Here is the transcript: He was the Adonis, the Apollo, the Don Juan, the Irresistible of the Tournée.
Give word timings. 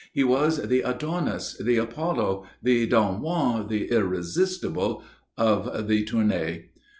He 0.13 0.23
was 0.23 0.63
the 0.67 0.81
Adonis, 0.81 1.55
the 1.63 1.77
Apollo, 1.77 2.47
the 2.63 2.87
Don 2.87 3.21
Juan, 3.21 3.67
the 3.67 3.87
Irresistible 3.91 5.03
of 5.37 5.87
the 5.87 6.03
Tournée. 6.05 6.69